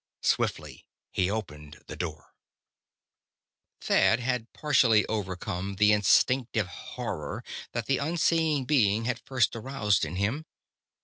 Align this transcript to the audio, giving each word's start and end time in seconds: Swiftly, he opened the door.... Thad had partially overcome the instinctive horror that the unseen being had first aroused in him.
Swiftly, 0.23 0.83
he 1.11 1.29
opened 1.29 1.83
the 1.85 1.95
door.... 1.95 2.33
Thad 3.81 4.19
had 4.19 4.51
partially 4.51 5.05
overcome 5.05 5.75
the 5.75 5.91
instinctive 5.93 6.65
horror 6.65 7.43
that 7.73 7.85
the 7.85 7.99
unseen 7.99 8.65
being 8.65 9.05
had 9.05 9.19
first 9.23 9.55
aroused 9.55 10.03
in 10.03 10.15
him. 10.15 10.47